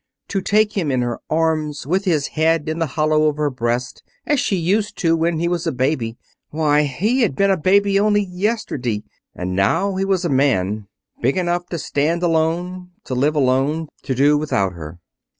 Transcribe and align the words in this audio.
To 0.29 0.41
take 0.41 0.73
him 0.73 0.89
in 0.89 1.03
her 1.03 1.19
arms, 1.29 1.85
with 1.85 2.05
his 2.05 2.29
head 2.29 2.67
in 2.67 2.79
the 2.79 2.87
hollow 2.97 3.27
of 3.29 3.37
her 3.37 3.51
breast, 3.51 4.01
as 4.25 4.39
she 4.39 4.55
used 4.55 4.97
to 4.97 5.15
when 5.15 5.37
he 5.39 5.47
was 5.47 5.67
a 5.67 5.71
baby. 5.71 6.17
Why, 6.49 6.81
he 6.85 7.21
had 7.21 7.35
been 7.35 7.51
a 7.51 7.55
baby 7.55 7.99
only 7.99 8.23
yesterday. 8.23 9.03
And 9.35 9.55
now 9.55 9.97
he 9.97 10.03
was 10.05 10.25
a 10.25 10.27
man. 10.27 10.87
Big 11.21 11.37
enough 11.37 11.67
to 11.67 11.77
stand 11.77 12.23
alone, 12.23 12.89
to 13.03 13.13
live 13.13 13.35
alone, 13.35 13.89
to 14.01 14.15
do 14.15 14.39
without 14.39 14.73
her. 14.73 14.97